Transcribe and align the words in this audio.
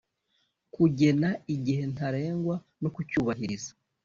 Kugena 0.73 1.29
igihe 1.55 1.83
ntarengwa 1.93 2.55
no 2.81 2.89
kucyubahiriza 2.95 3.71